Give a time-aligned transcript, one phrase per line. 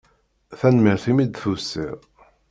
[0.59, 1.99] Tanemmirt imi d-tusiḍ.